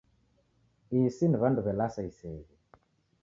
Isi 0.99 1.25
ni 1.27 1.37
w'andu 1.41 1.61
w'e 1.65 1.73
lasa 1.79 2.01
iseghe 2.09 2.55